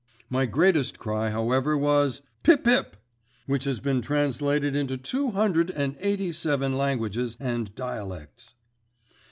My 0.31 0.47
greatest 0.47 0.97
cry, 0.97 1.29
however, 1.29 1.77
was 1.77 2.23
'Pip 2.41 2.63
pip!' 2.63 2.97
which 3.45 3.65
has 3.65 3.79
been 3.79 4.01
translated 4.01 4.75
into 4.75 4.97
two 4.97 5.29
hundred 5.29 5.69
and 5.69 5.95
eighty 5.99 6.31
seven 6.31 6.75
languages 6.75 7.37
and 7.39 7.75
dialects." 7.75 8.55